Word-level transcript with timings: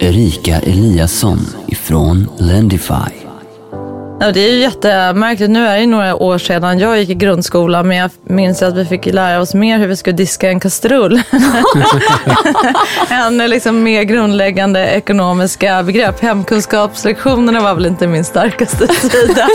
Erika 0.00 0.60
Eliasson 0.60 1.38
ifrån 1.66 2.28
Lendify. 2.38 3.27
Ja, 4.20 4.32
det 4.32 4.40
är 4.40 4.52
ju 4.52 4.58
jättemärkligt. 4.58 5.50
Nu 5.50 5.66
är 5.66 5.78
det 5.78 5.86
några 5.86 6.14
år 6.14 6.38
sedan 6.38 6.78
jag 6.78 6.98
gick 6.98 7.10
i 7.10 7.14
grundskolan 7.14 7.88
men 7.88 7.96
jag 7.96 8.10
minns 8.22 8.62
att 8.62 8.74
vi 8.74 8.84
fick 8.84 9.06
lära 9.06 9.40
oss 9.40 9.54
mer 9.54 9.78
hur 9.78 9.86
vi 9.86 9.96
skulle 9.96 10.16
diska 10.16 10.48
en 10.48 10.60
kastrull. 10.60 11.22
än 13.08 13.38
liksom 13.38 13.82
mer 13.82 14.02
grundläggande 14.02 14.86
ekonomiska 14.86 15.82
begrepp. 15.82 16.20
Hemkunskapslektionerna 16.20 17.60
var 17.60 17.74
väl 17.74 17.86
inte 17.86 18.06
min 18.06 18.24
starkaste 18.24 18.88
sida. 18.88 19.48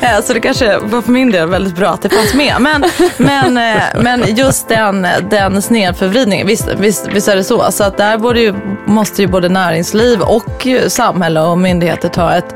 Eh, 0.00 0.20
så 0.22 0.32
det 0.32 0.40
kanske 0.40 0.78
var 0.78 1.02
för 1.02 1.12
min 1.12 1.30
del 1.30 1.48
väldigt 1.48 1.76
bra 1.76 1.88
att 1.88 2.02
det 2.02 2.08
fanns 2.08 2.34
med. 2.34 2.54
Men, 2.60 2.84
men, 3.16 3.76
eh, 3.76 3.82
men 4.00 4.36
just 4.36 4.68
den, 4.68 5.06
den 5.30 5.62
snedförvridningen, 5.62 6.46
visst, 6.46 6.68
visst, 6.78 7.08
visst 7.12 7.28
är 7.28 7.36
det 7.36 7.44
så. 7.44 7.72
Så 7.72 7.84
att 7.84 7.96
där 7.96 8.18
borde 8.18 8.40
ju, 8.40 8.54
måste 8.86 9.22
ju 9.22 9.28
både 9.28 9.48
näringsliv 9.48 10.20
och 10.20 10.66
samhälle 10.88 11.40
och 11.40 11.58
myndigheter 11.58 12.08
ta 12.08 12.34
ett 12.34 12.54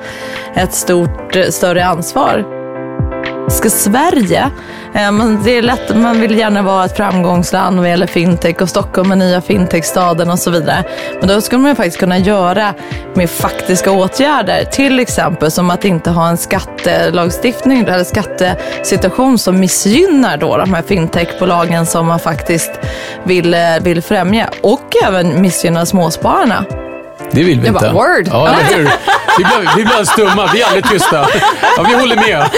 ett 0.55 0.73
stort, 0.75 1.37
eh, 1.37 1.49
större 1.49 1.85
ansvar. 1.85 2.45
Ska 3.49 3.71
Sverige, 3.71 4.51
eh, 4.95 5.13
det 5.45 5.51
är 5.51 5.63
lätt, 5.63 5.97
man 5.97 6.21
vill 6.21 6.39
gärna 6.39 6.63
vara 6.63 6.85
ett 6.85 6.97
framgångsland 6.97 7.79
vad 7.79 7.89
gäller 7.89 8.07
fintech 8.07 8.63
och 8.63 8.69
Stockholm 8.69 9.13
är 9.13 9.17
nya 9.17 9.41
fintechstaden 9.41 10.31
och 10.31 10.39
så 10.39 10.51
vidare. 10.51 10.85
Men 11.21 11.29
då 11.29 11.41
skulle 11.41 11.63
man 11.63 11.77
faktiskt 11.77 11.99
kunna 11.99 12.19
göra 12.19 12.75
med 13.15 13.31
faktiska 13.31 13.91
åtgärder. 13.91 14.65
Till 14.65 15.01
exempel 15.01 15.51
som 15.51 15.71
att 15.71 15.85
inte 15.85 16.11
ha 16.11 16.29
en 16.29 16.37
skattelagstiftning 16.37 17.81
eller 17.81 18.05
skattesituation 18.05 19.39
som 19.39 19.61
missgynnar 19.61 20.37
då 20.37 20.57
de 20.57 20.75
här 20.75 20.83
fintechbolagen 20.83 21.87
som 21.87 22.07
man 22.07 22.19
faktiskt 22.19 22.71
vill, 23.25 23.55
eh, 23.55 23.61
vill 23.81 24.03
främja. 24.03 24.51
Och 24.63 25.05
även 25.05 25.43
missgynna 25.43 25.87
småspararna. 25.87 26.84
Det 27.33 27.43
vill 27.45 27.61
vi 27.61 27.67
Jag 27.67 27.75
inte. 27.77 27.93
bara, 27.93 27.93
word. 28.17 28.29
Ja, 28.29 28.49
eller 28.49 28.65
hur? 28.77 28.85
Vi 29.39 29.45
blir, 29.45 29.77
vi 29.77 29.85
blir 29.85 30.05
stumma, 30.05 30.51
vi 30.53 30.63
är 30.63 30.67
aldrig 30.67 30.89
tysta. 30.89 31.29
Ja, 31.77 31.83
vi 31.89 31.95
håller 31.95 32.17
med. 32.17 32.49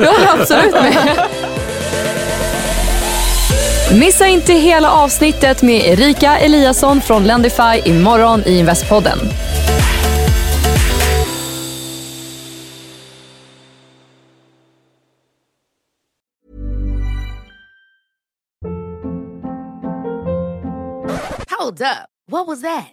Ja, 0.00 0.12
absolut 0.40 0.72
med. 0.72 1.26
Missa 3.92 4.26
inte 4.26 4.52
hela 4.52 4.90
avsnittet 4.90 5.62
med 5.62 5.86
Erika 5.86 6.38
Eliasson 6.38 7.00
från 7.00 7.24
Lendify 7.24 7.80
imorgon 7.84 8.42
i 8.46 8.58
Investpodden. 8.58 9.18
Hold 21.58 21.80
up. 21.80 22.08
What 22.28 22.46
was 22.46 22.62
that? 22.62 22.92